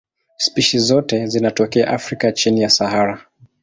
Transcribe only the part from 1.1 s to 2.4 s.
zinatokea Afrika